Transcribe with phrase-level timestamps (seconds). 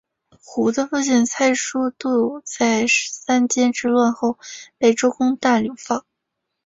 [0.43, 4.39] 胡的父亲蔡叔度在三监之乱后
[4.79, 6.03] 被周公旦流放。